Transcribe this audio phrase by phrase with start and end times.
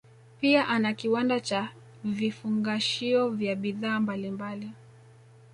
[0.41, 1.69] Pia ana kiwanda cha
[2.03, 4.71] vifungashio vya bidhaa mbalimbali